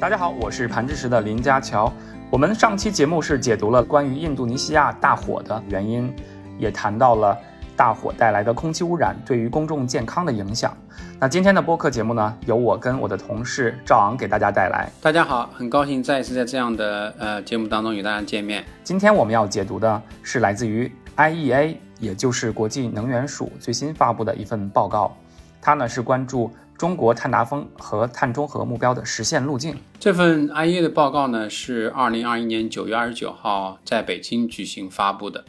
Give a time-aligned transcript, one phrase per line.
[0.00, 1.92] 大家好，我是盘知识的林家乔。
[2.30, 6.10] 我们上期节目是解读了关于印度尼西亚大火的原因，
[6.58, 7.36] 也谈到了
[7.76, 10.74] 大火带来的空气污染对于公众健康的影响。
[11.18, 14.90] 那今天的播客节目呢，由我跟我的同事赵昂给大家带来。
[15.02, 18.64] 大家好，很高兴再一次在这样的呃节目当中与大家见面。
[18.82, 25.14] 今天我们要解读的是来自于 IEA，也就是国际能源署最新发布的一份报告，
[25.60, 26.50] 它呢是关注。
[26.80, 29.76] 中国碳达峰和碳中和目标的实现路径。
[29.98, 35.44] 这份 IEA 的报告呢，是二零二一年九月二十九号在北京举行发布的。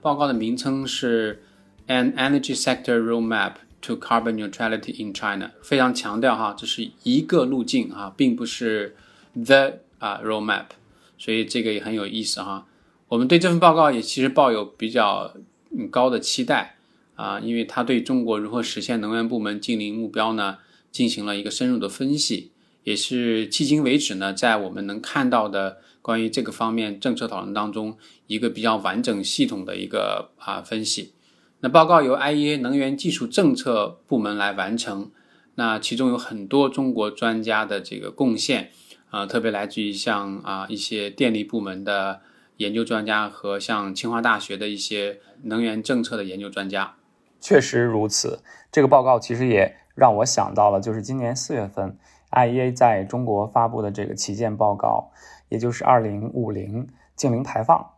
[0.00, 1.42] 报告的名称是
[1.92, 8.96] 《An Energy Sector Roadmap to Carbon Neutrality in China》，非常强调哈，这是一个路径啊，并不是
[9.34, 10.68] The 啊 Roadmap，
[11.18, 12.64] 所以这个也很有意思哈。
[13.08, 15.34] 我们对这份报告也其实抱有比较
[15.90, 16.76] 高的期待。
[17.14, 20.56] 啊，因为他对中国如何实现能源部门净零目标呢，
[20.92, 22.52] 进行了一个深入的分析，
[22.84, 31.14] 也是迄今为止呢，在我们能看到的关于这个方面政策讨论当中，一个比较完整系统的一个啊分析。
[31.60, 35.10] 那报告由 IEA 能源技术政策部门来完成，
[35.54, 38.70] 那其中有很多中国专家的这个贡献，
[39.10, 42.20] 啊，特别来自于像啊一些电力部门的
[42.56, 46.96] 研究专家和像清华大学的一些能源政策的研究专家。
[47.40, 51.96] 确实如此，这个报告其实也让我想到了，就是今年四月份
[52.30, 55.10] ，IEA 在中国发布的这个旗舰报告，
[55.48, 57.90] 也就是二零五零净零排放。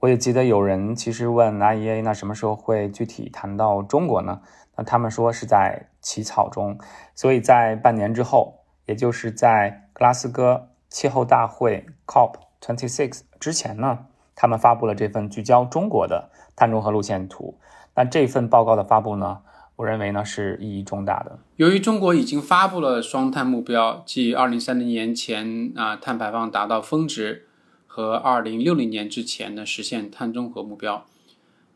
[0.00, 4.40] 我也记得有人其实问 IEA，那什么时候会具体谈到中国呢？
[4.74, 6.78] 那他们说是在起草中，
[7.14, 17.58] 所以在半年之后，也就是在格拉斯哥气候大会 COP twenty six 之前呢，他们发布了这份聚焦中国的碳中和路线图。
[17.94, 19.42] 那这份报告的发布呢，
[19.82, 21.36] 我认为呢是意义重大的。
[21.56, 27.46] 由于中国已经发布了双碳目标，即二零三零年前啊碳排放达到峰值，
[27.88, 31.04] 和二零六零年之前呢实现碳中和目标。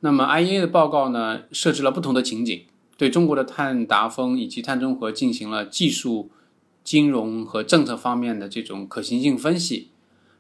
[0.00, 2.62] 那么 IEA 的报告呢设置了不同的情景，
[2.97, 6.31] 对中国的碳达峰以及碳中和进行了技术、
[6.84, 9.91] 金融和政策方面的这种可行性分析。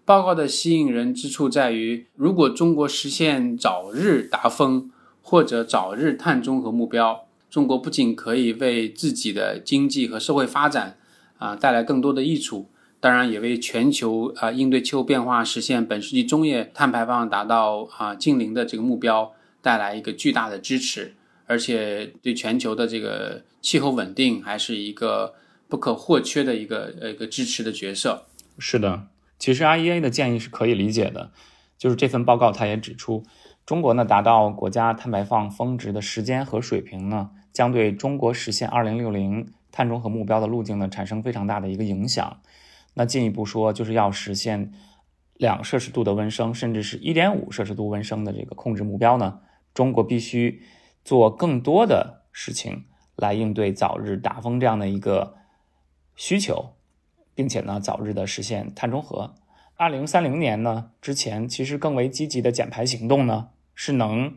[0.04, 4.92] 报告的吸引人之处在于，如果中国实现早日达峰。
[5.28, 10.98] 或者早日碳中和目标，中国不仅可以为自己的经济和社会发展
[11.38, 12.68] 啊带来更多的益处，
[13.00, 21.14] 当然也为全球啊应对气候变化、实现本世纪中叶碳排放达到啊净零的这个目标带来一个巨大的支持，
[21.46, 25.34] 而且对全球的这个气候稳定还是一个
[25.68, 28.26] 不可或缺的一个呃一个支持的角色。
[28.58, 29.08] 是的，
[29.38, 31.30] 其实 IEA 的建议是可以理解的，
[31.78, 33.22] 就是这份报告它也指出。
[33.64, 42.42] 中国呢，达到国家碳排放峰值的时间和水平呢，将对中国实现二零六零碳中和目标的路径呢，产生非常大的一个影响。
[42.92, 44.74] 那进一步说，就是要实现
[45.38, 49.40] 两摄氏度的温升，甚至是一点五摄氏度温升的这个控制目标呢，
[49.72, 50.60] 中国必须
[51.02, 52.84] 做更多的事情
[53.16, 55.36] 来应对早日达峰这样的一个
[56.14, 56.74] 需求，
[57.34, 59.34] 并且呢，早日的实现碳中和。
[59.76, 63.48] 二零三零年呢之前，其实更为积极的减排行动呢。
[63.78, 64.34] 是能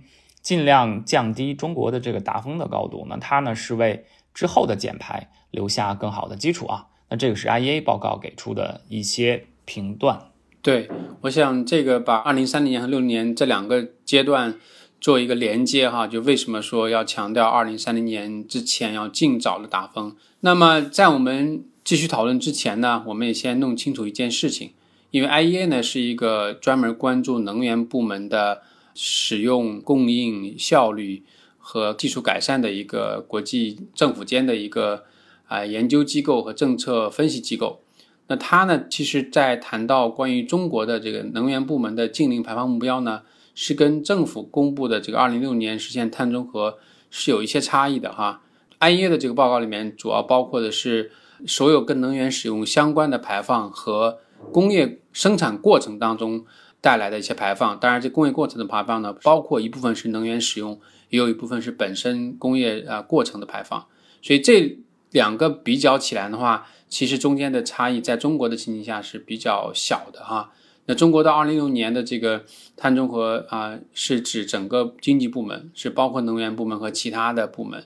[0.50, 6.88] 尽量降低中国的这个达峰的高度，那它呢是为之后的减排留下更好的基础啊。
[7.10, 10.32] 那这个是 IEA 报告给出的一些评断。
[10.64, 10.90] 对，
[11.22, 14.56] 我想这个把二零三零年和六零年这两个阶段
[15.00, 20.16] 做一个连接哈，就为什么说要强调二零三零年之前要尽早的达峰？
[20.40, 24.72] 那么在我们继续讨论之前呢，我们也先弄清楚一件事情，
[25.12, 28.64] 因为 IEA 呢是一个专门关注能源部门的。
[29.02, 31.24] 使用供应效率
[31.58, 35.06] 和技术改善的一个国际政府间的一个
[35.48, 37.82] 啊研究机构和政策分析机构。
[38.28, 43.22] 那它呢，其实在谈到关于中国的这个能源部门的净零排放目标呢，
[43.56, 46.78] 是跟政府公布的这个二零六年实现碳中和
[47.10, 48.42] 是有一些差异的哈。
[48.80, 51.14] ，I E 的这个报告里面主要包括的是
[51.48, 54.18] 所有跟能源使用相关的排放和
[54.52, 56.46] 工业生产过程当中。
[56.82, 60.80] 带来的一些排放，当然，这工业过程的排放呢，包括一部分是能源使用，
[61.10, 63.86] 也有一部分是本身工业啊过程的排放。
[64.22, 64.78] 所以这
[65.12, 70.54] 两个比较起来的话，其实中间的差异在中国的情形下是比较小的哈。
[70.86, 72.46] 那中国到二零六年的这个
[72.78, 77.84] 碳中和啊，是指整个经济部门，是包括能源部门和其他的部门。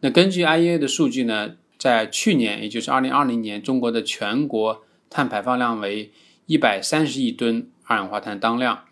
[0.00, 6.12] 那根据 IEA 的数据呢，在去年，也就是二零二零年，中国的全国碳排放量为
[6.44, 7.70] 一百三十亿吨。
[7.86, 8.84] 二氧化碳当量，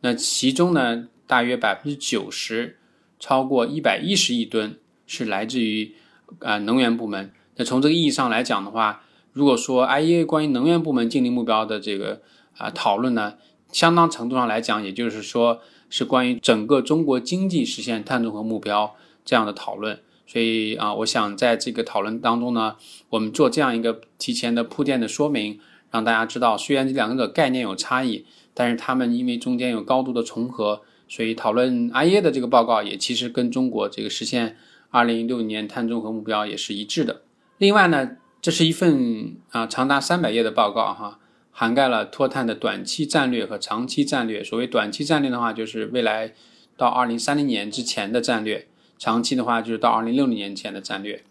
[0.00, 2.78] 那其中呢，大约百分之九十，
[3.18, 5.94] 超过一百一十亿吨是来自于
[6.40, 7.32] 啊能源部门。
[7.56, 9.02] 那从这个意义上来讲的话，
[9.32, 12.20] 如果说 IEA 关于能源部门净零目标的这个
[12.58, 13.34] 啊讨论呢，
[13.72, 18.94] 相当程度上来讲，也就是说是关于整个中国经济实现碳中和目标
[19.24, 20.00] 这样的讨论。
[20.26, 22.76] 所以啊，我想在这个讨论当中呢，
[23.10, 25.60] 我们做这样一个提前的铺垫的说明，
[25.90, 34.56] 让大家知道，虽然这两个概念有差异，但是他们因为中间有高度的重合，所以讨论 IEA 的这个报告也其实跟中国这个实现
[34.90, 37.22] 二零一六年碳中和目标也是一致的。
[37.58, 41.18] 另外呢，这是一份啊长达三百页的报告哈，
[41.50, 44.42] 涵盖了脱碳的短期战略和长期战略。
[44.42, 46.32] 所谓短期战略的话，就是未来
[46.76, 48.66] 到二零三零年之前的战略。
[48.98, 51.24] 长期的话，就是到二零六零年前的战略。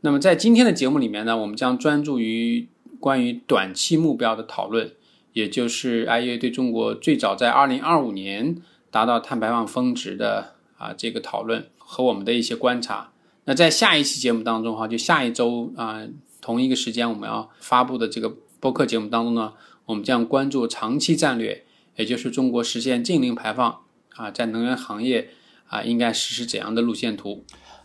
[0.00, 2.68] 那么在今天的节目里面呢，我们将专注于
[3.00, 4.92] 关于短期目标的讨论，
[5.34, 8.56] 也就是 IEA 对中国最早在二零二五年
[8.90, 13.12] 达到碳排放峰值的啊这个讨论和我们的一些观察。
[13.44, 16.00] 那在下一期节目当中哈，就下一周啊
[16.40, 19.52] 同一个时间我们要发布的这个播客节目当中呢，
[19.84, 21.66] 我们将关注长期战略，
[21.96, 23.80] 也就是中国实现净零排放
[24.16, 25.28] 啊在能源行业。
[25.66, 27.42] 啊，应该实施怎样的路线图？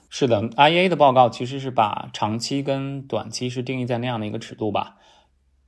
[0.09, 4.97] 是的，IEA 的报告其实是把长期跟短期是定义在那样的一个尺度吧。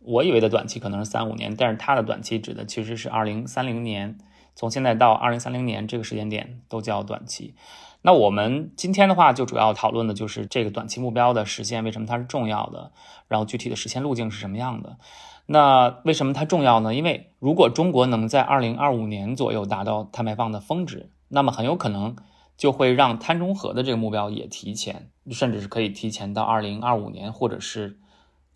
[0.03, 4.17] 我以为的短期可能是三五年，但是它的短期指的其实是二零三零年，
[4.55, 7.53] 从现在到二零三零年这个时间点都叫短期。
[8.01, 12.91] 那我们今天的话就主要讨论的就是这个短期目标的实现，为什么它是重要的？
[13.27, 14.97] 然后具体的实现路径是什么样的？
[15.45, 16.93] 那为什么它重要呢？
[16.93, 21.09] 因为如果中国能在二零二五年左右达到碳排放的峰值。
[21.33, 22.17] 那么很有可能
[22.57, 28.00] 就会让碳中和的这个目标也提前，甚至是可以提前到二零二五年或者是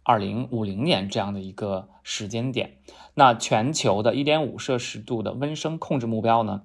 [0.05, 2.77] 二零五零年这样的一个时间点。
[3.15, 6.61] 那全球的一点五摄氏度的温升控制目标呢？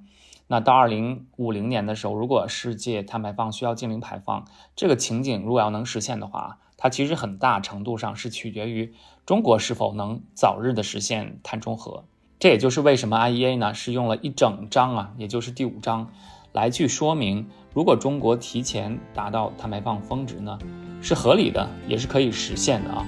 [0.46, 4.44] 那到二零五零年的时候，如果世界碳排放需要净零排放，
[4.76, 8.92] 这个情景如果要能实现的话，它其实很大程度上是取决于
[9.24, 12.04] 中国是否能早日的实现碳中和。
[12.38, 16.10] 这也就是为什么 IEA 呢是用了一整章啊，也就是第五章，
[16.52, 20.58] 来去说明，如果中国提前达到碳排放峰值呢，
[21.00, 23.06] 是合理的，也是可以实现的啊。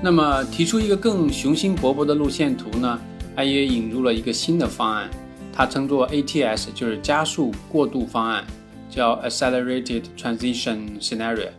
[0.00, 3.00] 那么提出一个更雄心勃勃的路线图呢
[3.34, 5.10] 它也引入了一个新的方案，
[5.52, 8.44] 它称作 ATS，就是加速过渡方案，
[8.88, 11.50] 叫 Accelerated Transition Scenario。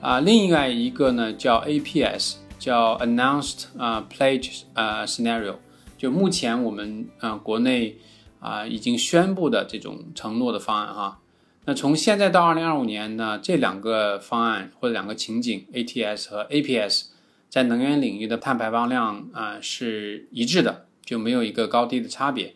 [0.00, 5.56] 啊，另外一个呢叫 APS，叫 Announced 啊 Pledge 啊 Scenario。
[5.96, 7.96] 就目前我们啊国内
[8.40, 11.20] 啊已经宣布的这种承诺的方案哈，
[11.64, 17.04] 那从现在到二零二五年呢，这两个方案或者两个情景 ATS 和 APS
[17.48, 22.54] 在能源领域的碳排放量啊是一致的，就没有一个高低的差别。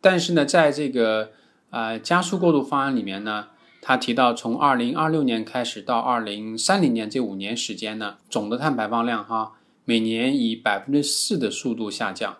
[0.00, 1.32] 但是呢，在这个
[1.70, 3.48] 啊加速过渡方案里面呢，
[3.82, 9.52] 他提到从二零二六年开始到二零三零年这五年时间呢，总的碳排放量哈
[9.84, 12.38] 每年以百分之四的速度下降。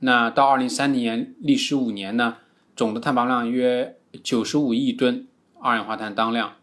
[0.00, 2.36] 那到二零三零年历时五年呢，
[2.76, 5.26] 总的碳排放量约九十五亿吨
[5.60, 6.56] 二氧化碳当量，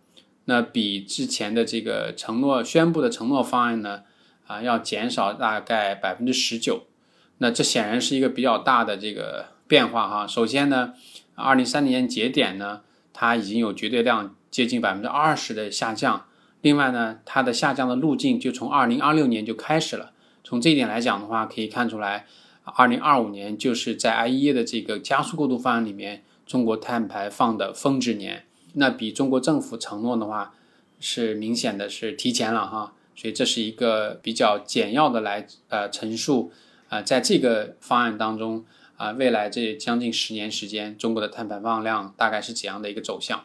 [0.45, 4.03] 那比之前的这个承诺宣布的承诺方案呢，
[4.51, 6.83] 啊要减少大概百分之十九。
[7.37, 10.27] 那这显然是一个比较大的这个变化哈。
[10.27, 10.93] 首先呢，
[11.35, 12.81] 二零三零年节点呢，
[13.13, 16.25] 它已经有绝对量接近百分之二十的下降。
[16.61, 20.11] 另外呢，它的下降的路径就从二零二六年就开始了。
[20.43, 22.25] 从这一点来讲的话，可以看出来。
[22.63, 30.53] 二零二五年就是在 IEA 的这个加速过渡方案里面，中国碳排放的峰值年，那比中国政府承诺的话
[30.99, 36.51] 是明显的是提前了哈，所以这是一个比较简要的来呃陈述
[36.89, 38.65] 啊，在这个方案当中
[38.97, 43.43] 啊，未来这将近十年时间，中国的碳排放量大概是怎样的一个走向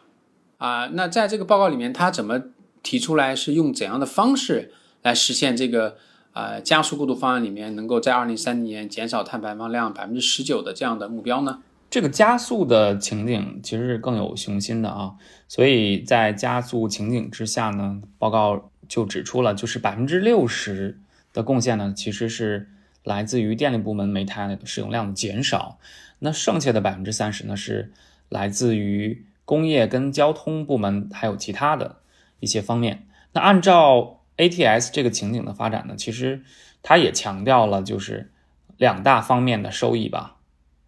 [0.58, 0.87] 啊？
[0.92, 2.42] 那在这个报告里面，它怎么
[2.82, 5.96] 提出来是用怎样的方式来实现这个？
[6.37, 11.62] 呃，加速过渡方案里面能够在二零三零年减少碳排放量百分之十九的这样的目标呢？
[11.88, 15.14] 这个加速的情景其实是更有雄心的啊，
[15.49, 20.99] 所以在加速情景之下呢，报告就指出了，就是百分之六十
[21.33, 22.69] 的贡献呢，其实是
[23.05, 25.78] 来自于电力部门煤炭使用量的减少，
[26.19, 27.93] 那剩下的百分之三十呢，是
[28.28, 31.97] 来自于工业跟交通部门还有其他的
[32.40, 33.07] 一些方面。
[33.33, 36.43] 那按照 ATS 这个情景的发展呢，其实
[36.83, 38.33] 它也强调了就是
[38.76, 40.37] 两大方面的收益吧。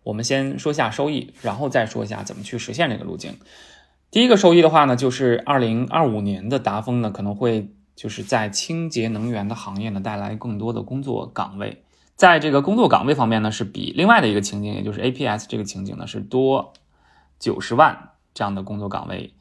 [0.02, 3.36] 我们先说下收益，然后再说一下怎么去实现这个路径。
[4.10, 11.82] 第一个收益的话呢，就是二零二五年的达峰呢，可能会就是在清洁能源的行业呢带来更多的工作岗位。
[12.14, 16.72] 在这个工作岗位方面呢，是比另外的一个情景，也就是 APS 这个情景呢是多
[17.40, 19.34] 九十万这样的工作岗位。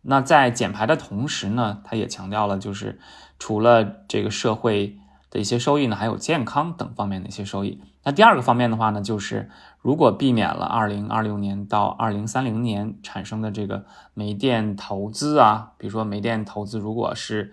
[0.00, 2.98] 那在减排的同时呢，他也强调了，就是
[3.38, 4.96] 除了这个社会
[5.30, 7.82] 的一些收益呢，还有健康等方面的一些收益。
[8.04, 9.50] 那第二个方面的话呢，就是
[9.82, 17.52] 如果避免了二零二六年到二零三零年产生的这个煤电投资啊，比如说煤电投资如果是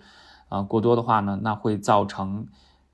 [0.54, 2.46] 呃过多的话呢，那会造成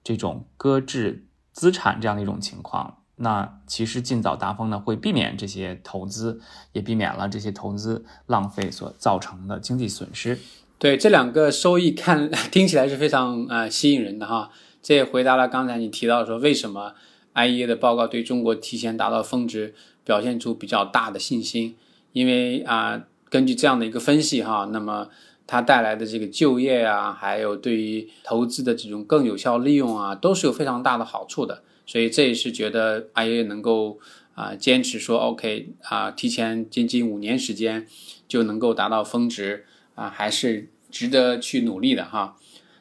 [0.03, 2.97] 这种搁置资产这样的一种情况。
[3.17, 6.41] 那其实尽早达峰呢，会避免这些投资，
[6.73, 10.39] 也避免了这些投资浪费所造成的经济损失。
[10.79, 14.51] 对这两个收益看 听起来是非常啊吸引人的哈。
[14.81, 16.95] 这也回答了刚才你提到说为什么
[17.35, 21.77] IEA 的报告对中国提前达到峰值表现出比较大的信心，
[22.13, 25.09] 因为啊根据这样的一个分析哈，那么
[25.51, 31.65] 它带来的这个就业啊，还有对于投资的这种更有效利用啊，都是有非常大的好处的。
[31.85, 33.99] 所以这也是觉得 IA 能够
[34.37, 37.85] 啊坚持说 OK 啊提前接近五年时间
[38.29, 39.65] 就能够达到峰值
[39.97, 42.37] 啊还是值得去努力的哈。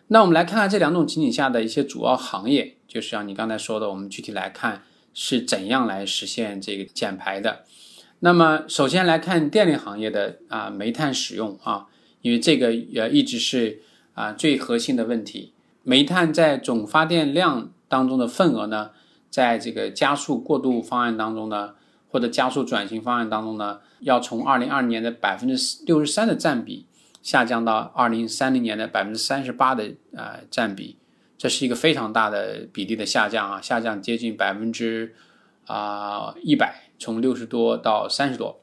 [0.09, 4.83] 那我们来看看这两种情景下的一些主要行业，就是像你刚才说的，我们具体来看
[5.15, 7.63] 是怎样来实现这个减排的。
[8.19, 11.87] 那么首先来看电力行业的啊煤炭使用啊，
[12.21, 13.81] 因为这个呃一直是
[14.13, 15.53] 啊最核心的问题。
[15.83, 18.91] 煤炭在总发电量当中的份额呢？
[19.29, 21.75] 在这个加速过渡方案当中呢，
[22.09, 26.87] 或者加速转型方案当中呢，要从二零二零年的百分之六十三的占比
[27.21, 30.97] 下降到二零三零年的百分之三十八的呃占比，
[31.37, 35.13] 这是一个非常大的比例的下降啊，下降接近百分之
[35.67, 38.59] 啊一百，从六十多到三十多。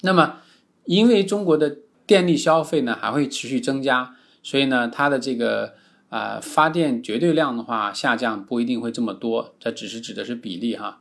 [0.00, 0.40] 那么，
[0.84, 1.76] 因为中国的
[2.06, 5.74] 电力消费呢还会持续增加，所以呢，它的这个。
[6.10, 11.00] 啊，发电绝对量的话下降不一定会这么多，这只是指的是比例哈。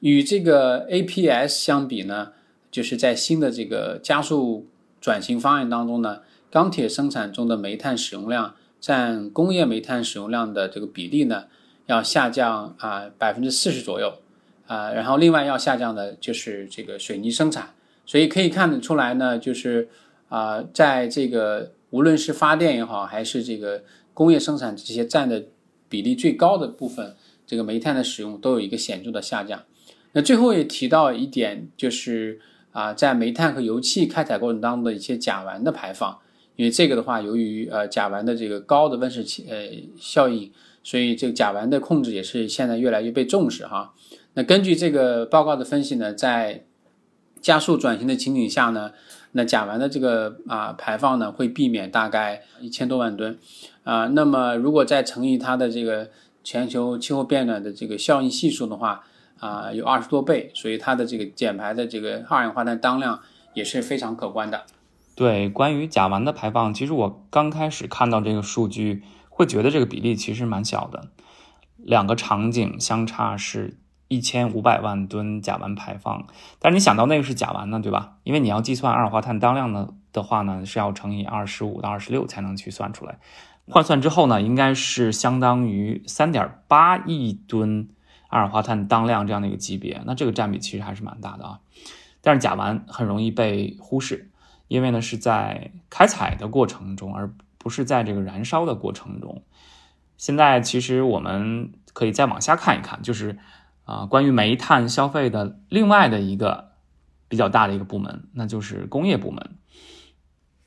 [0.00, 2.32] 与这个 APS 相比呢，
[2.70, 4.66] 就是在新的这个加速
[5.02, 6.20] 转型方案当中呢，
[6.50, 11.44] 钢铁生产中的煤炭使用量占工业煤炭使用量的这个比例呢，
[11.84, 14.14] 要下降啊百分之四十左右
[14.66, 14.90] 啊。
[14.92, 17.74] 然后另外要下降的就是这个水泥生产，
[18.06, 19.90] 所以可以看得出来呢，就是
[20.34, 23.84] 啊，在这个无论是发电也好，还是这个。
[24.16, 25.46] 工业生产这些占的
[25.88, 29.64] 比例最高的部分，这个煤炭的使用都有一个显著的下降。
[30.12, 32.38] 那最后也提到一点，就是
[32.70, 36.16] 啊，在煤炭和油气开采过程当中的一些甲烷的排放，
[36.54, 40.52] 因为这个的话，由于呃甲烷的这个高的温室气呃效应，
[40.84, 43.92] 所以这个甲烷的控制也是现在越来越被重视哈。
[44.34, 46.64] 那根据这个报告的分析呢，在
[47.40, 48.92] 加速转型的情景下呢。
[49.36, 53.36] 那甲烷的这个啊排放呢，会避免大概一千多万吨，
[53.82, 56.08] 啊，那么如果再乘以它的这个
[56.44, 59.02] 全球气候变暖的这个效应系数的话，
[59.40, 63.20] 啊，有二十多倍，所以它的这个减排的这个二氧化碳当量
[63.54, 64.62] 也是非常可观的。
[65.16, 71.08] 对，关于甲烷的排放，其实我刚开始看到这个数据，会觉得这个比例其实蛮小的，
[71.78, 73.78] 两个场景相差是。
[74.08, 76.26] 一千五百万吨甲烷排放，
[76.58, 78.18] 但是你想到那个是甲烷呢，对吧？
[78.22, 83.18] 因为你要计算二氧化碳当量呢的话呢，是要乘以二十五到二十六才能去算出来。
[83.66, 87.88] 换算之后呢，应该是相当于三点八亿吨
[88.28, 90.02] 二氧化碳当量这样的一个级别。
[90.04, 91.60] 那这个占比其实还是蛮大的啊。
[92.20, 94.30] 但是甲烷很容易被忽视，
[94.68, 99.42] 因为呢是在开采的过程中，而不是在这个燃烧的过程中。
[100.18, 103.38] 现在其实我们可以再往下看一看，就是。
[103.84, 106.72] 啊，关于煤炭消费的另外的一个
[107.28, 109.58] 比较大的一个部门，那就是工业部门。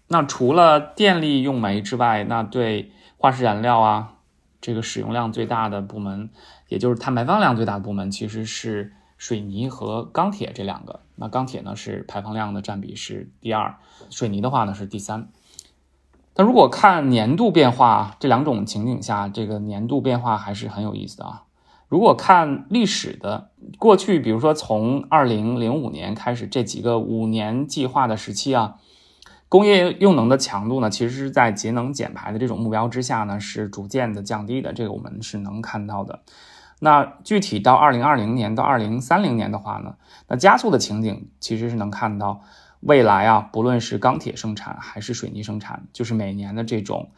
[0.08, 4.14] 那除了电力用煤之外，那对化石燃料啊
[4.62, 6.30] 这个使用量最大的部门，
[6.70, 11.02] 也就是碳排放量最大的部门，其实是水泥和钢铁这两个。
[11.16, 13.78] 那钢铁呢是排放量的占比是第二，
[14.12, 15.30] 水泥的话呢是第三。
[16.34, 21.44] 但如果看年度变化，这两种情景下，这个年度变化还是很有意思的啊。
[21.88, 28.76] 如果看历史的过去，比如说从二零零五年开始这几个五年计划的时期啊，
[29.48, 34.74] 工业用能的强度呢，其实是在节能减排的这种目标之下呢，是逐渐的降低的。
[34.74, 36.24] 这个我们是能看到的。
[36.80, 39.96] 那具体到二零二零年到二零三零年的话呢，
[40.28, 42.42] 那加速的情景其实是能看到
[42.82, 47.12] 未来啊，不论是钢铁生产还是水泥生产，就是每年的这种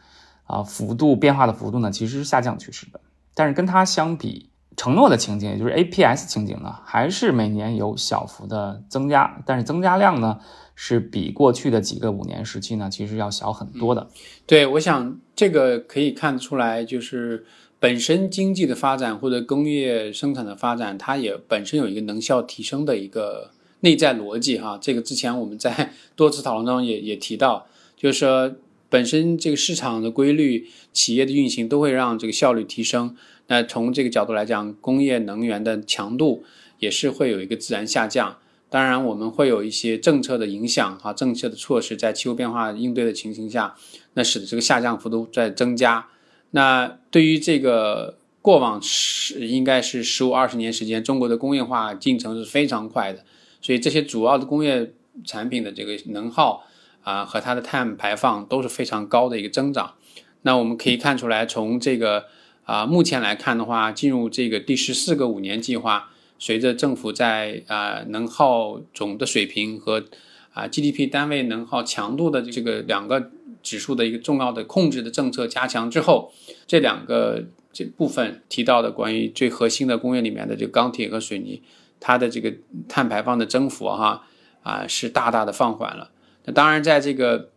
[0.44, 3.00] 啊幅度变化的幅度呢，其实是下降趋势的。
[3.34, 4.49] 但是跟它相比，
[4.80, 10.40] 承诺的情景，也就是 APS 情景呢，还是每年有小幅的增加，但是增加量呢，
[10.74, 14.08] 是比过去的几个五年时期呢，其实要小很多的。
[14.46, 17.44] 对，我想这个可以看得出来，就是
[17.78, 24.78] 本身经济的发展或者工业生产的发展，它也本身有一个能效提升的一个内在逻辑哈。
[24.80, 27.66] 这个之前我们在 多次讨论中也也提到，
[27.98, 28.50] 就是说
[28.88, 33.14] 本身这个市场的规律、企业的运行都会让这个效率提升。
[33.50, 36.44] 那从这个角度来讲，工业能源的强度
[36.78, 38.38] 也是会有一个自然下降。
[38.68, 43.74] 当然，我们会有一些政策的影响啊，政策的措施在气候变化应对的情形下，
[44.14, 46.06] 那使得这个下降幅度在增加。
[46.52, 53.24] 那对于这个过往十应该是十五二十年时间，中国的工业化进程是非常快的，
[53.60, 54.92] 所以这些主要的工业
[55.24, 56.64] 产品的这个能耗
[57.02, 59.94] 啊和它的碳排放都是非常高的一个增长。
[60.42, 62.26] 那我们可以看出来，从这个
[62.64, 70.04] 啊目前来看的话，进入这个第十四个五年计划，随着政府在啊能耗总的水平和
[70.52, 73.30] 啊 GDP 单位能耗强度的这个两个。
[73.62, 76.32] 指数的一个重要的控制的政策加强之后，
[76.66, 81.62] 这两个这部分提到的关于最核心的工业里面的这个钢铁和水泥，
[82.00, 82.54] 它的这个
[82.88, 84.26] 碳排放的增幅哈
[84.62, 86.10] 啊是大大的放缓了。
[86.46, 87.50] 那当然，在这个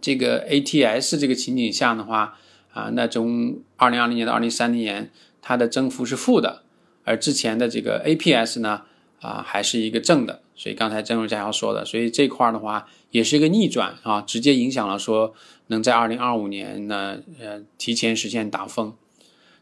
[0.00, 2.38] 这个 ATS 这个情景下的话
[2.74, 6.64] 啊，那从二零二零年到二零三零年，它的增幅是负的，
[7.04, 8.82] 而之前的这个 APS 呢
[9.20, 10.42] 啊还是一个正的。
[10.56, 15.34] 所以刚才郑如佳要说的，所以这块的话也是一个逆转啊，直接影响了说
[15.66, 18.94] 能在二零二五年呢，呃，提前实现达峰。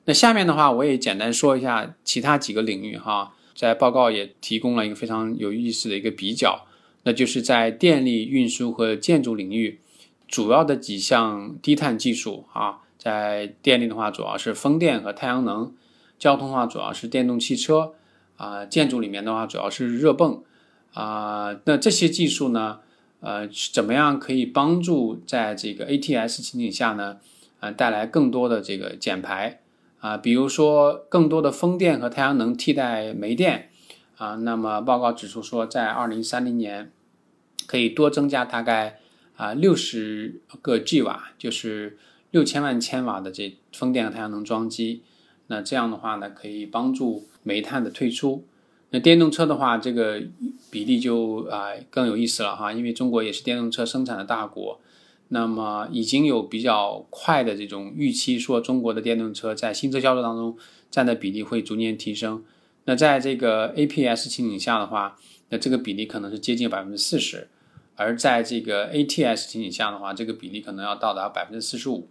[0.04, 6.66] 那下面的话我也简单说一下其他几个领域哈，在报告也提供了一个非常有意思的一个比较，
[7.04, 9.80] 那就是在电力运输和建筑领域，
[10.28, 15.74] 主要的几项低碳技术啊，在电力的话主要是风电和太阳能，
[16.18, 17.94] 交通的话主要是电动汽车
[18.36, 20.44] 啊，建筑里面的话主要是热泵。
[20.94, 22.80] 啊，那这些技术呢？
[23.20, 27.16] 呃，怎么样可以帮助在这个 ATS 情景下呢？
[27.60, 29.62] 呃，带来更多的这个减排
[30.00, 33.70] 啊，比如说更多的风电和太阳能替代煤电
[34.18, 34.34] 啊。
[34.34, 36.92] 那么报告指出说，在二零三零年
[37.66, 38.98] 可以多增加大概
[39.36, 41.96] 啊六十个 G 瓦，就是
[42.32, 45.02] 六千万千瓦的这风电和太阳能装机。
[45.46, 48.44] 那这样的话呢，可以帮助煤炭的退出。
[48.90, 50.22] 那电动车的话，这个
[50.70, 54.80] 比例就啊更有意思了哈，因为中国也是电动车生产的大国，
[55.28, 60.56] 那么已经有比较快的这种预期，说中国的电动车在新车销售当中
[60.90, 62.44] 占的比例会逐年提升。
[62.84, 65.16] 那在这个 APS 情景下的话，
[65.50, 67.48] 那这个比例可能是接近百分之四十，
[67.96, 72.08] 而在这个 ATS 情景下的话，这个比例可能要到达百分之四十五。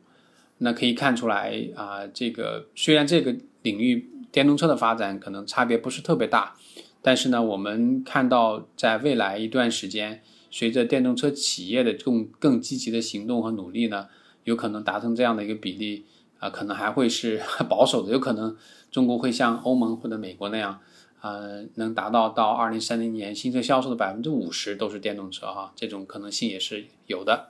[0.63, 6.55] 那可以看出来啊，这个虽然这个领域电动车的发展可能差别不是特别大。
[7.01, 10.21] 但是呢，我们看到在未来一段时间，
[10.51, 14.07] 随着电动车企业的更更积极的行动和努力呢，
[14.43, 16.05] 有可能达成这样的一个比例
[16.37, 18.55] 啊，可能还会是 保守的，有可能
[18.91, 20.79] 中国会像欧盟或者美国那样，
[21.21, 27.49] 呃，能达到到二零三零年新车销售的百分之五十都是电动车哈，这种可能性也是有的。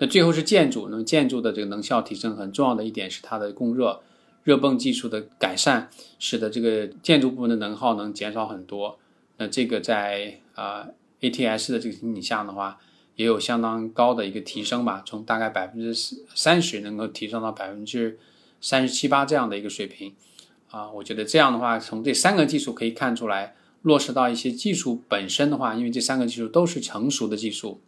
[0.00, 4.00] 那最后是建筑，那么建筑的这个能效提升很重要的一点是它的供热。
[4.42, 8.98] 热泵技术的改善，使得这个建筑部分的能耗能减少很多。
[9.36, 10.88] 那这个在啊
[11.20, 12.78] ATS 的这个情景下的话，
[13.16, 15.94] 也有相当高的一个提升吧，从大概百分之
[16.34, 18.18] 三十能够提升到百分之
[18.62, 20.14] 三十七八这样的一个水平。
[20.70, 27.82] 啊，我觉得这样的话，从这三个技术可以看出来，落实到一些技术本身的话，因为这三个技术都是成熟的技术，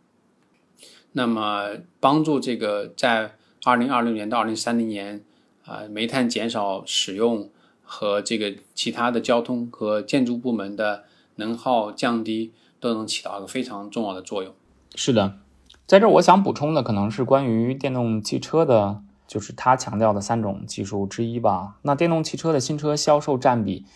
[1.12, 1.68] 那么
[2.00, 3.32] 帮助这个在
[3.64, 5.22] 二零二六年到二零三零年。
[5.64, 7.48] 啊，煤炭减少使用
[7.84, 11.04] 和这个其他的交通和建筑部门的
[11.36, 14.52] 能耗降低，都能起到一个非常重要的作用。
[14.96, 15.38] 是的，
[15.86, 21.76] 在这我想补充的可能是关于电动汽车的，就是他强调的三种技术之一吧。
[21.82, 23.86] 那电动汽车的新车销售占比，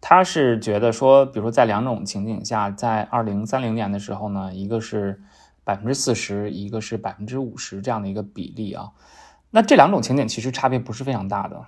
[0.00, 5.22] 他是觉得说，比如说在两种情景下，在二零三零年的时候呢，一个是
[5.64, 8.90] 百分之四十，一个是百分之五十这样的一个比例啊。
[9.50, 11.62] 那这两种情景其实差别不是非常大的，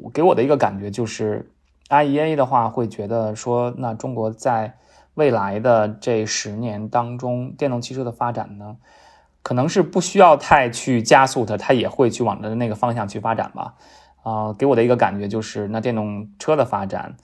[0.00, 1.50] 我给我的一个感觉就是
[1.88, 4.78] ，IEA 的话会觉得说，那中国在
[5.14, 8.76] 未来的这十年当中，电动汽车的发展呢，
[9.42, 13.74] 可能是不需要太去加速的，它也会去往着那个方向去发展吧。
[14.22, 17.16] 啊，给我的一个感觉就是，那电动车的发展，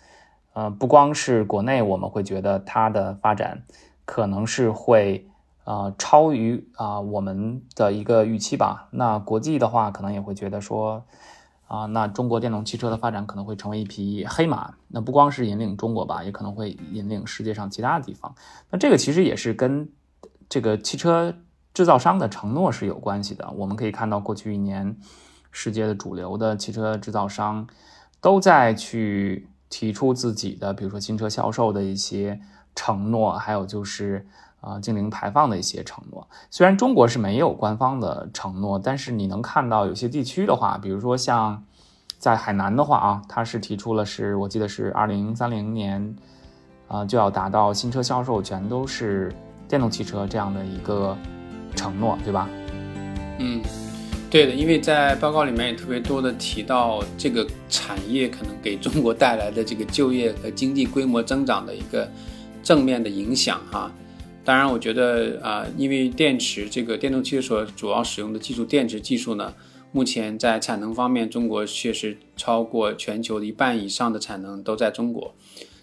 [0.53, 3.63] 呃，不光是国内，我们会觉得它的发展
[4.05, 5.29] 可能是会。
[5.65, 8.89] 啊，超于啊我们的一个预期吧。
[8.91, 11.05] 那国际的话，可能也会觉得说，
[11.69, 14.75] 啊，那中国电动汽车的发展可能会成为一匹黑马。
[14.89, 18.35] 那不光是引领中国吧，也可能会引领世界上其他的地方。
[18.71, 19.89] 那这个其实也是跟
[20.49, 21.33] 这个汽车
[21.73, 23.49] 制造商的承诺是有关系的。
[23.53, 24.97] 我们可以看到，过去一年，
[25.53, 27.69] 世界的主流的汽车制造商
[28.21, 32.41] 都在去提出自己的，比如说新车销售的一些
[32.75, 34.27] 承诺，还有就是。
[34.63, 36.27] 啊净零排放的一些承诺。
[36.51, 41.63] 虽然中国是没有官方的承诺，但是你能看到有些地区的话，比如说像
[42.17, 46.17] 在海南的话啊，它是提出了是我记得是二零三零年
[46.89, 49.31] 啊就要达到新车销售全都是
[49.69, 51.15] 电动汽车这样的一个
[51.77, 52.49] 承诺，对吧？
[53.39, 53.61] 嗯。
[54.31, 62.11] 对的，因为在报告里面也特别多的提到这个产业可能给中国带来的这个就业和经济规模增长的一个
[62.63, 63.93] 正面的影响哈。
[64.45, 69.55] 当然，我觉得啊，因为电池这个电动汽车所主要使用的技术电池技术呢，
[69.93, 75.35] 目前在产能方面，中国确实超过全球的一半以上的产能都在中国。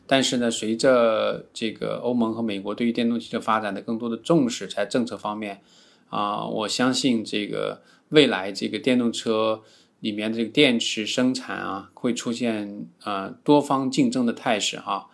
[0.06, 5.62] 但是呢，随着这个欧盟和美国对于电动汽车发展的更多的重视，在政策方面
[6.10, 7.82] 啊，我相信这个。
[8.10, 9.62] 未来这个电动车
[10.00, 15.06] 里面的这个电池生产啊，会出现呃多方竞争的态势哈。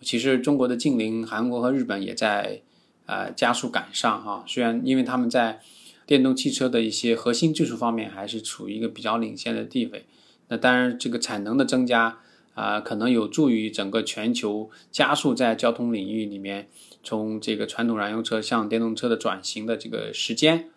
[0.00, 2.62] 其实中国的近邻韩国和日本也在
[3.06, 4.44] 呃加速赶上哈。
[4.46, 5.60] 虽然因为他们在
[6.06, 10.06] 电动汽车的一些核心技术方面还是处于一个比较领先的地位，
[10.48, 12.18] 那当然这个产能的增加
[12.54, 16.68] 啊，可能有助于整个全球加速在交通领域里面
[17.02, 20.70] 从这个传统燃油车向电动车的转型的这个时间。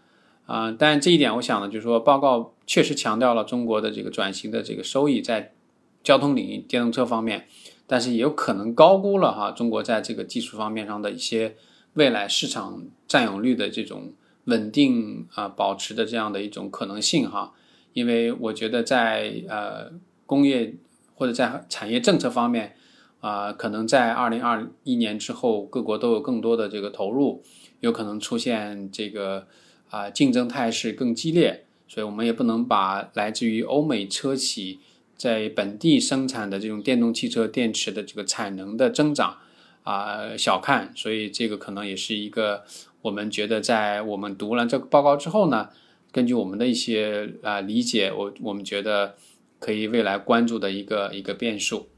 [0.46, 5.52] 啊，但这一点，我想呢，就是说，报告确实强调了中国的这个转型的这个收益在
[6.02, 7.48] 交通领域电动车方面，
[7.86, 11.58] 但是也有可能高估了哈中国在这个技术方面上的一些
[11.98, 14.14] 未来市场占有率的这种
[14.46, 17.54] 稳定啊保持的这样的一种可能性哈，
[17.94, 19.92] 因为我觉得在呃
[20.26, 20.74] 工业
[21.16, 22.76] 或者在产业政策方面
[23.20, 27.44] 啊，可能在二零二一年之后，各国都有更多的这个投入，
[27.82, 29.48] 有可能出现这个。
[29.90, 34.82] 啊，竞争态势更激烈，所以我们也不能把来自于欧美车企
[35.16, 39.38] 在本地生产的这种电动汽车电池的这个产能的增长
[39.88, 40.92] 啊小看。
[40.96, 42.64] 所以这个可能也是一个
[43.02, 45.70] 我们觉得在我们读了这个报告之后呢，
[46.12, 49.16] 根据我们的一些啊理解，我我们觉得
[49.60, 51.90] 可以未来关注的一个一个变数。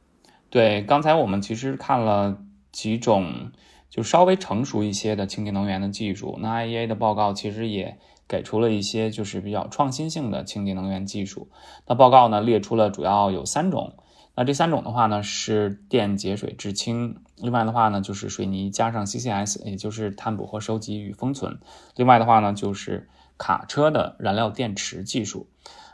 [0.49, 2.37] 对，刚才我们其实看了
[2.71, 3.51] 几种。
[3.89, 7.97] 就稍微成熟一些的清洁能源的技术，那 IEA 的报告其实也
[8.27, 11.49] 给出了一些就是比较创新性的清洁能源技术。
[11.87, 13.95] 那报告呢列出了主要有三种，
[14.39, 21.59] 那这三种的话呢是电解水制氢，另外的话呢就是水泥加上 CCS，也就是碳捕获、收集与封存。
[21.97, 25.49] 另外的话呢就是卡车的燃料电池技术。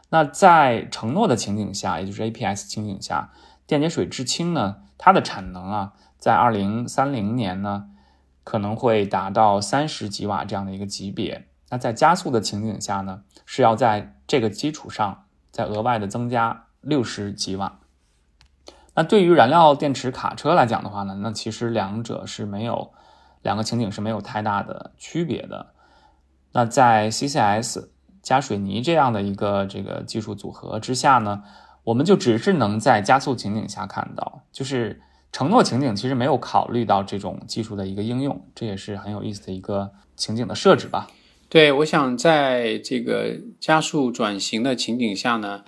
[0.10, 3.34] 那在承诺的情景下，也就是 APS 情景下，
[3.65, 5.93] 电解水制氢呢它的产能啊。
[6.19, 7.89] 在二零三零年呢，
[8.43, 11.47] 可能会达到三十几瓦这样的一个级别。
[11.71, 17.79] 那在加速的情景下呢，是要在这个基础上再额外的增加六十几瓦。
[18.95, 22.91] 那对于燃料电池卡车来讲的话呢，那其实两者是没有
[23.43, 25.73] 两个情景是没有太大的区别的。
[26.53, 27.89] 那在 CCS
[28.21, 31.43] 加水泥这样的一个这个技术组合之下呢，
[31.84, 35.01] 我们就只是能在加速情景下看到，就是。
[35.31, 41.10] 承诺情景其实没有考虑到这种技术的一个应用，这也是很有意思的一个情景的设置吧。
[41.49, 45.65] 对，我想在这个加速转型的情景下呢，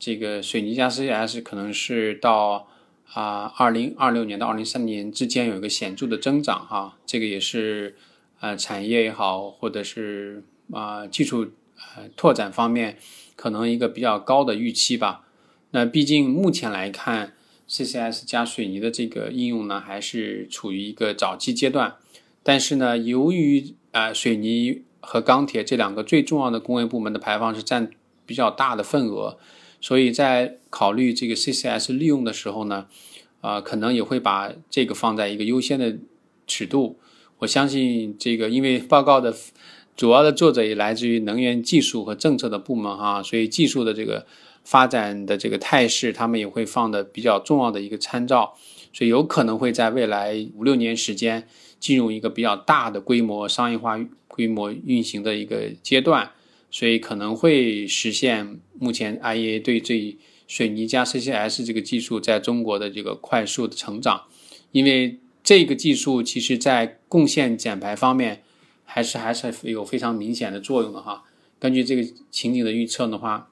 [0.00, 2.66] 这个水泥加 CCS 可能是到
[3.12, 7.94] 啊二零二六年到二零三年之间有一个显著的增长哈，这个也是
[8.40, 12.98] 呃产业也好，或者是啊技术呃拓展方面
[13.36, 15.26] 可能一个比较高的预期吧。
[15.70, 17.34] 那毕竟目前来看。
[17.72, 21.94] CCS 加水泥的这个应用呢，还是处于一个早期阶段。
[22.42, 27.88] 但是呢，由于啊水泥和钢铁这两个最重要的工业部门的排放是占
[28.26, 29.38] 比较大的份额，
[29.80, 32.86] 所以在考虑这个 CCS 利用的时候呢，
[33.40, 35.96] 啊可能也会把这个放在一个优先的
[36.46, 36.98] 尺度。
[37.38, 39.34] 我相信这个，因为报告的
[39.96, 44.26] 主要的作者也来自于能源技术和政策的部门哈，所以技术的这个。
[44.62, 48.54] 发展的这个态势，他们也会放的比较重要的一个参照，
[48.92, 51.48] 所以有可能会在未来五六年时间
[51.80, 56.30] 进入一个比较大的规模商业化规模运行的一个阶段，
[56.70, 64.24] 所以可能会实现目前 IEA 对这水泥加 CCS 这个技术在中国的这个快速的成长，
[64.72, 68.42] 因为这个技术其实在贡献减排方面
[68.84, 71.24] 还是还是有非常明显的作用的哈。
[71.58, 73.48] 根据这个情景的预测的话。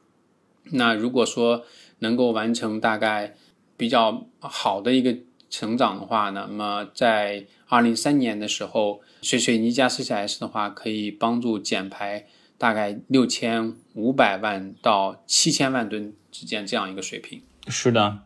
[0.71, 1.65] 那如果说
[2.01, 3.35] 能够完成大概
[3.79, 5.17] 比较好的一个
[5.49, 12.27] 成长的话，那么在二零三年的时候，水水泥加 CCS 的话，可以帮助减排
[12.59, 17.41] 大概六千五百万到七千万吨之间这样一个水平。
[17.69, 18.19] 是的，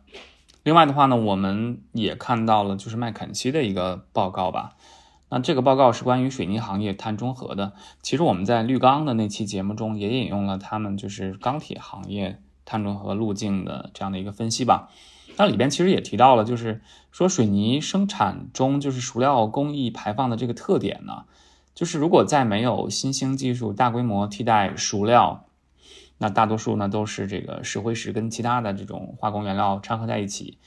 [0.64, 4.76] 另外的话呢，我们也看到了就是麦肯锡的一个报告吧。
[5.28, 7.72] 那这个报告是关于水泥行业碳中和的。
[8.02, 14.90] 其实我们在绿钢的那期节目中也引用了他们就是钢铁行业碳中和路径的这样的一个分析吧。
[15.38, 21.24] 那里边其实也提到了，就是说水泥生产中就是熟料工艺排放的这个特点呢，
[21.74, 25.46] 就是如果在没有新兴技术大规模替代熟料，
[26.18, 30.58] 那大多数呢都是这个石灰石跟其他的这种化工原料掺合在一起。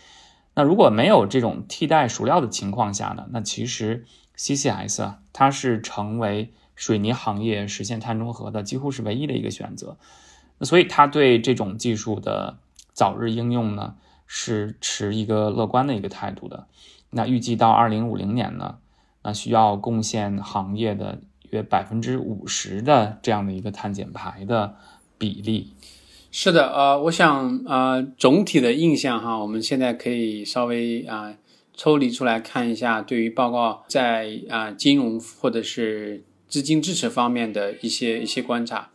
[0.54, 4.06] 那如果没有这种替代熟料的情况下呢，那其实
[4.38, 9.98] CCS，它是成为水泥行业实现碳中和的几乎是唯一的一个选择。
[10.58, 12.58] 那所以它对这种技术的
[12.94, 16.68] 早日应用呢，是持一个乐观的一个态度的。
[17.10, 18.78] 那预计到二零五零年呢，
[19.26, 24.76] 那需要贡献行业的约百分之五十的这样的一个碳减排的
[25.18, 25.74] 比例。
[26.32, 31.36] 是的，呃，我想，呃，总体的印象哈，我们现在可以稍微啊。
[31.78, 38.92] 抽离出来看一下，对于报告在啊金融或者是资金支持方面的一些一些观察。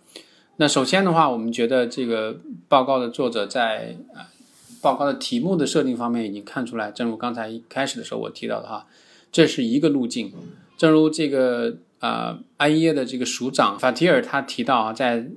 [0.56, 4.32] 那首先的话，我们觉得这个报告的作者在啊
[4.80, 8.86] 报告的题目的设定方面已经看出来，正如刚才一开始的时候我提到的哈，
[9.32, 10.32] 这是一个路径。
[10.76, 15.28] 正如这个啊 IEA 的这个署长法提尔他提到啊，在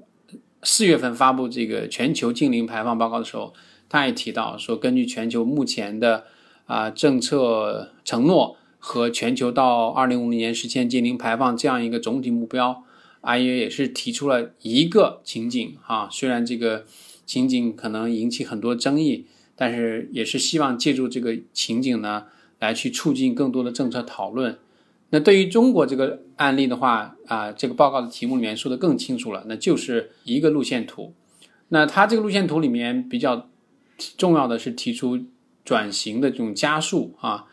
[0.63, 3.53] 四月份发布这个全球净零排放报告的时候，
[3.89, 6.23] 他也提到说，根据全球目前的
[6.65, 12.84] 啊，政策承诺和全球到二零五零年实现净零排放这样一个总体目标
[13.21, 16.08] ，IEA 也是提出了一个情景哈。
[16.10, 16.86] 虽然这个
[17.25, 19.25] 情景可能引起很多争议，
[19.58, 22.27] 但是也是希望借助这个情景呢，
[22.63, 24.58] 来去促进更多的政策讨论。
[25.10, 31.13] 那对于中国这个案例的话啊，这个报告的题目里面说的更清楚了，那就是一个路线图。
[31.69, 33.49] 那它这个路线图里面比较
[34.17, 35.26] 重要的是提出。
[35.65, 37.45] 转型的这种加速啊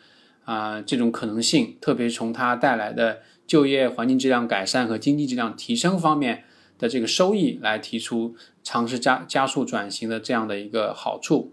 [0.45, 6.43] 啊，这种可能性，特别从它带来的就业环境质量改善和经济质量提升方面
[6.77, 11.53] 的这个收益来提出尝试加加速转型的这样的一个好处。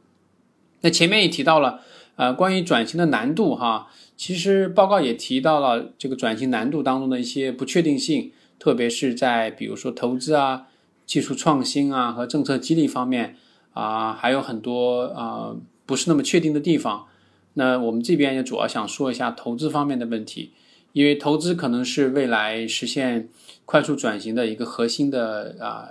[0.81, 1.81] 那前面也提到了，
[2.17, 10.67] 呃，关于转型的难度哈，其实报告也提到了这个转型难度当中的一些不确定性，特别是在比如说投资啊、
[11.05, 13.37] 技术创新啊和政策激励方面
[13.73, 15.55] 啊，还有很多啊。
[15.87, 17.05] 不是那么确定的地方，
[17.53, 20.51] 那我们这边也主要想说一下投资方面的问题，
[20.91, 23.29] 因为投资可能是未来实现
[23.63, 25.87] 快速转型的一个核心的啊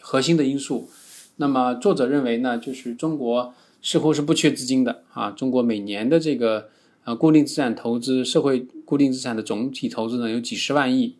[0.00, 0.88] 核心的因素。
[1.34, 3.52] 那么作者认为呢，就是中国
[3.88, 6.68] 似乎是不缺资金的啊，中国每年的这个
[7.04, 11.14] 呃固定资产投资、社会固定资产的总体投资呢有几十万亿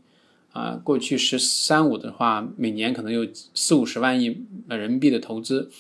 [0.53, 4.37] 啊，过去“十三五”的话，每年可能有四五十万亿
[4.69, 5.71] 人民币的投资，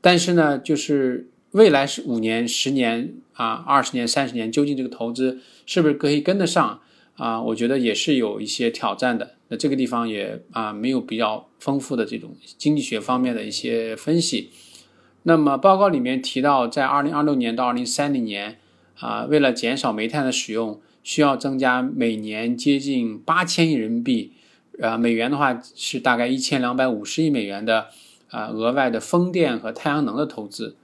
[0.00, 1.28] 但是呢，就是。
[1.52, 6.80] 未来是五年、十年啊、二十年、三十年，究竟这个投资是不是可以跟得上
[7.14, 7.40] 啊？
[7.40, 9.36] 我觉得也是有一些挑战的。
[9.48, 14.50] 那这个地方也啊没有比较丰富的这种经济学方面的一些分析。
[15.28, 18.60] 那么报告里面提到，在二零二六年到二零三零年
[19.00, 24.34] 啊，为了减少煤炭的使用，需要增加每年接近八千亿人民币，
[24.80, 27.86] 啊美元的话是大概一千两百五十亿美元的
[28.30, 30.76] 啊额外的风电和太阳能的投资。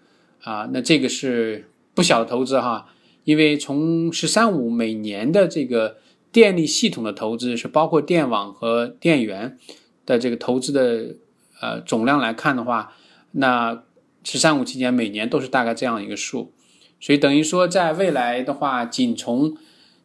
[0.42, 2.88] 啊，那这个是不小的投资哈，
[3.22, 5.98] 因为从“十三五”每年的这个
[6.32, 9.56] 电力系统的投资是包括电网和电源
[10.04, 11.14] 的这个投资的
[11.60, 12.92] 呃总量来看的话，
[13.30, 13.84] 那
[14.24, 16.52] “十三五”期间每年都是大概这样一个数，
[17.00, 19.56] 所以等于说在未来的话，仅从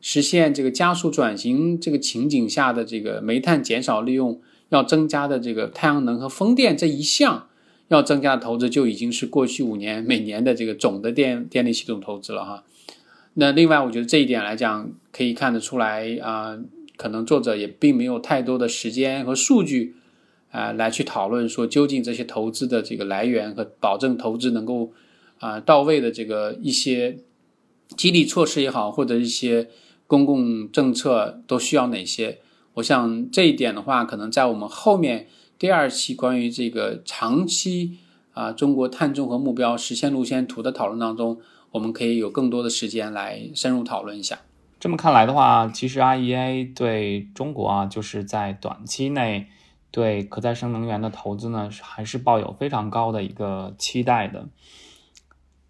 [0.01, 7.47] 实现这个加速转型这个情景下的这个煤炭减少利用要增加的这个太阳能和风电这一项。
[7.89, 12.65] 要增加的投资就已经是过去五年每年的这个总的电电力系统投资了哈。
[13.35, 16.59] 那另外，我觉得这一点来讲，可以看得出来啊，
[16.97, 19.95] 可能作者也并没有太多的时间和数据
[20.51, 24.91] 啊来去讨论说究竟这些投资的这个来源和保证投资能够
[25.39, 27.17] 啊到位的这个一些
[27.95, 29.69] 激励措施也好，或者一些
[30.05, 32.39] 公共政策都需要哪些。
[32.75, 35.27] 我想这一点的话，可能在我们后面。
[35.59, 37.97] 第二期关于这个长期
[38.33, 41.39] 啊中国碳中和目标实现路线图的讨论当中，
[41.71, 44.37] 我们可以有更多的时间来深入讨论一下。
[44.79, 49.47] 这么看来的话，其实 IEA 对中国啊，就是在短期内
[49.97, 54.47] 对可再生能源的投资呢，还是抱有非常高的一个期待的。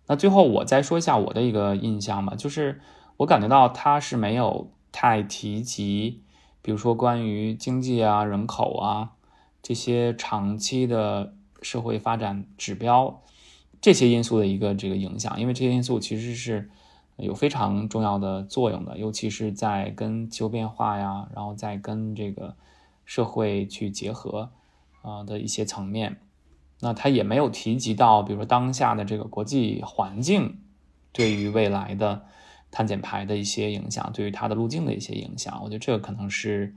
[0.08, 2.82] 那最后我再说一下我的一个印象吧，就是
[3.16, 6.24] 我感觉到他是没有太提及，
[6.62, 9.12] 比如说关于经济啊、人口啊。
[9.64, 13.22] 这些长期的社会发展指标，
[13.80, 16.70] 这些因素的一个这个影响，因为这些因素其实是
[17.16, 22.58] 有非常重要的作用的，尤其是在跟气候变化呀，然后再跟这个
[23.08, 24.52] 社会去结合
[25.02, 26.22] 啊的一些层面。
[26.82, 30.60] 那他也没有提及到，比如说当下的这个国际环境
[31.12, 32.24] 对于未来的
[32.70, 35.60] 碳减排的一些影响，对于它的路径的一些影响。
[35.64, 36.76] 我觉得这个可能是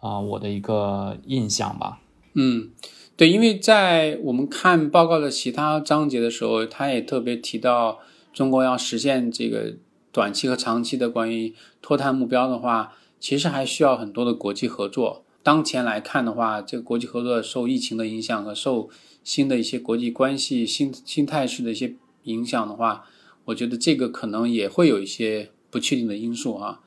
[0.00, 2.00] 啊我的一个印象吧。
[2.32, 2.70] 嗯，
[3.14, 7.98] 对，因为在我们看报告的其他章节的时候，他也特别提到。
[8.32, 9.76] 中国要实现这个
[10.12, 15.24] 短期和长期的关于脱碳目标的话，其实还需要很多的国际合作。
[15.46, 18.90] 当前来看的话，这个国际合作受疫情的影响和受
[19.22, 23.04] 新的一些国际关系新新态势的一些影响的话，
[23.44, 26.80] 我觉得这个可能也会有一些不确定的因素啊。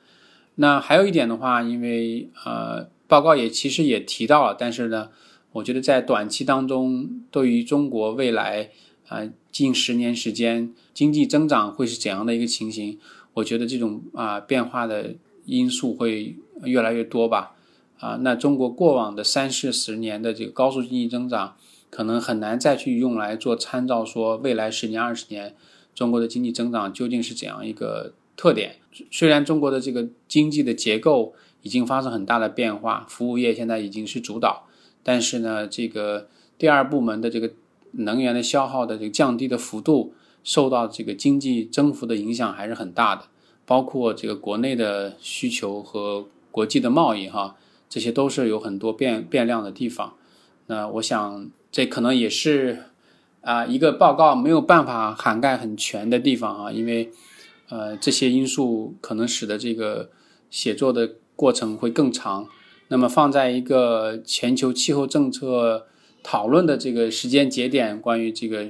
[0.55, 5.07] 那还有一点的话，因为呃，报告也其实也提到了，但是呢，
[5.53, 8.71] 我觉得在短期当中，对于中国未来。
[9.07, 12.99] 啊，近十年时间经济增长会是怎样的一个情形？
[13.35, 17.55] 我觉得这种啊变化的因素会越来越多吧。
[17.99, 21.55] 啊，那中国过往的三四十年的这个高速经济增长，
[21.89, 25.55] 可能很难再去用来做参照，说未来十年、二十年
[25.93, 28.77] 中国的经济增长究竟是怎样一个特点？
[29.11, 34.67] 虽然中国的这个经济的结构已经发生很大的变化，服务业现在已经是主导，
[35.03, 37.51] 但是呢，这个第二部门的这个。
[37.93, 43.23] 能源的消耗的这个降低的幅度，受到这个经济增幅的影响还是很大的，
[43.65, 47.55] 包括这个国内的需求和国际的贸易哈，
[47.89, 50.13] 这些都是有很多变变量的地方。
[50.67, 52.85] 那我想这可能也是
[53.41, 57.11] 啊一个报告没有办法涵盖很全的地方啊，因为
[57.67, 60.09] 呃这些因素可能使得这个
[60.49, 62.47] 写作的过程会更长。
[62.87, 65.87] 那么放在一个全球气候政策。
[66.21, 68.67] 讨论的这个时间节点，关于这个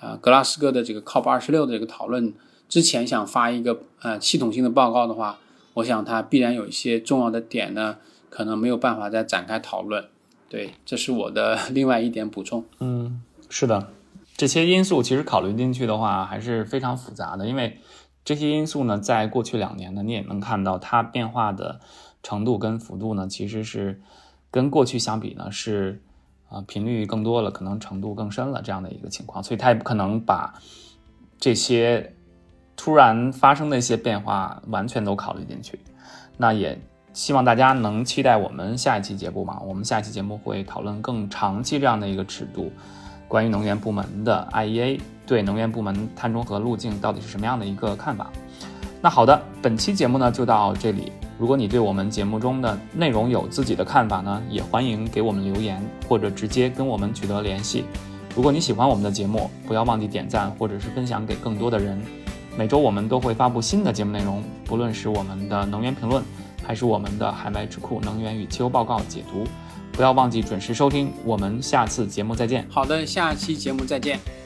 [0.00, 2.34] 啊格拉斯哥的这个 COP 二十六的这个讨论
[2.68, 5.38] 之前，想发一个呃系统性的报告的话，
[5.74, 10.04] 我想它必然有一些重要的点呢，可能没有办法再展开讨论。
[10.48, 12.64] 对，这是我的另外一点补充。
[12.80, 13.88] 嗯，是的，
[14.36, 17.78] 这些因素其实考虑进去的话还是非常复杂的，因为
[18.24, 21.80] 这些因素呢，在过去两年呢，你也能看到它变化的
[22.22, 24.00] 程度跟幅度呢，其实是
[24.50, 26.02] 跟过去相比呢是。
[26.50, 30.54] 啊，频率更多了，可能程度更深了，这样的一个情况，所以他也不可能把
[31.38, 32.14] 这些
[32.74, 35.78] 突然发生的一些变化完全都考虑进去。
[36.38, 36.80] 那也
[37.18, 39.60] 希望大家能期待我们下一期节目嘛？
[39.66, 42.70] 我们下一期节目会讨论更长期这样的一个尺度，
[43.26, 48.30] 关于能源部门的 IEA 对能源部门碳中和路径到底是什么样的一个看法。
[49.02, 51.10] 那好的，本期节目呢就到这里。
[51.36, 57.84] 如果你对我们节目中的内容有自己的看法呢，也欢迎给我们留言或者直接跟我们取得联系。
[58.36, 62.00] 如果你喜欢我们的节目，不要忘记点赞或者是分享给更多的人。
[62.56, 66.22] 每周我们都会发布新的节目内容，不论是我们的能源评论，
[66.68, 69.46] 还是我们的海外智库能源与气候报告解读，
[69.90, 71.10] 不要忘记准时收听。
[71.24, 72.66] 我们下次节目再见。
[72.68, 74.37] 好的，下期节目再见。